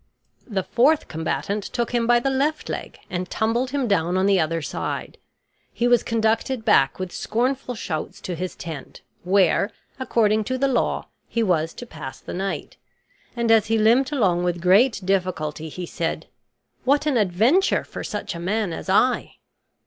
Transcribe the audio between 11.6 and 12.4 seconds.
to pass the